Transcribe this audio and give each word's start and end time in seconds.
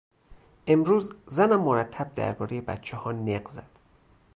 امروز 0.67 1.13
زنم 1.27 1.61
مرتب 1.61 2.15
دربارهی 2.15 2.61
بچهها 2.61 3.11
نق 3.11 3.47
زد. 3.49 3.69